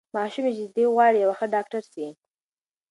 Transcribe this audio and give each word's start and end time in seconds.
ماشوم 0.15 0.43
وویل 0.45 0.55
چې 0.59 0.65
دی 0.75 0.83
غواړي 0.93 1.17
یو 1.19 1.31
ښه 1.37 1.45
ډاکټر 1.55 1.83
سي. 1.93 2.07